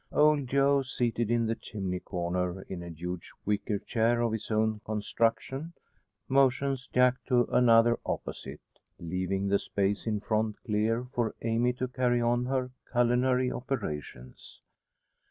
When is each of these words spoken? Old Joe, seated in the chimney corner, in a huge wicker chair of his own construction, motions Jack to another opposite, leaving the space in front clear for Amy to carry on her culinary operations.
Old 0.11 0.47
Joe, 0.47 0.81
seated 0.81 1.29
in 1.29 1.45
the 1.45 1.53
chimney 1.53 1.99
corner, 1.99 2.63
in 2.63 2.81
a 2.81 2.89
huge 2.89 3.31
wicker 3.45 3.77
chair 3.77 4.21
of 4.21 4.31
his 4.31 4.49
own 4.49 4.79
construction, 4.79 5.73
motions 6.27 6.87
Jack 6.91 7.23
to 7.27 7.43
another 7.51 7.99
opposite, 8.03 8.61
leaving 8.97 9.49
the 9.49 9.59
space 9.59 10.07
in 10.07 10.19
front 10.19 10.55
clear 10.65 11.03
for 11.13 11.35
Amy 11.43 11.73
to 11.73 11.87
carry 11.87 12.19
on 12.19 12.45
her 12.47 12.71
culinary 12.91 13.51
operations. 13.51 14.61